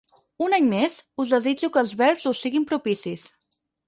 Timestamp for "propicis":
2.73-3.27